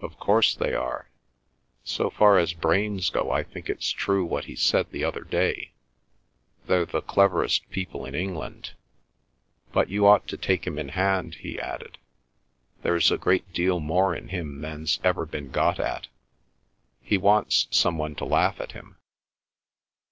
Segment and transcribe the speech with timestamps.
[0.00, 1.08] "Of course they are.
[1.84, 5.70] So far as brains go I think it's true what he said the other day;
[6.66, 8.72] they're the cleverest people in England.
[9.72, 11.98] But—you ought to take him in hand," he added.
[12.82, 16.08] "There's a great deal more in him than's ever been got at.
[17.00, 18.96] He wants some one to laugh at him.